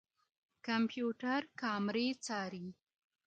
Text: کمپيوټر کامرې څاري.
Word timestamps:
کمپيوټر 0.65 1.41
کامرې 1.61 2.07
څاري. 2.25 2.67